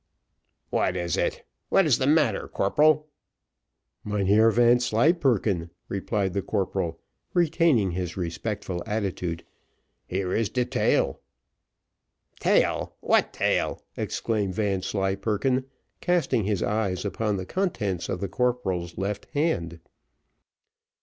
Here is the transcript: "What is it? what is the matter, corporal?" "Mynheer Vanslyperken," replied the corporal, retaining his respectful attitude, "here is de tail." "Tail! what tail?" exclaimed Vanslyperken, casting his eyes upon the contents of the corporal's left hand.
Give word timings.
"What 0.71 0.97
is 0.97 1.15
it? 1.15 1.45
what 1.69 1.85
is 1.85 1.99
the 1.99 2.07
matter, 2.07 2.47
corporal?" 2.47 3.07
"Mynheer 4.03 4.49
Vanslyperken," 4.49 5.69
replied 5.89 6.33
the 6.33 6.41
corporal, 6.41 6.99
retaining 7.35 7.91
his 7.91 8.17
respectful 8.17 8.81
attitude, 8.87 9.43
"here 10.07 10.33
is 10.33 10.49
de 10.49 10.65
tail." 10.65 11.19
"Tail! 12.39 12.95
what 12.99 13.31
tail?" 13.31 13.79
exclaimed 13.95 14.55
Vanslyperken, 14.55 15.65
casting 15.99 16.45
his 16.45 16.63
eyes 16.63 17.05
upon 17.05 17.37
the 17.37 17.45
contents 17.45 18.09
of 18.09 18.21
the 18.21 18.27
corporal's 18.27 18.97
left 18.97 19.25
hand. 19.35 19.79